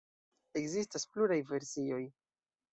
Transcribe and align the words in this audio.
Ekzistas 0.61 1.05
pluraj 1.13 1.39
versioj. 1.53 2.03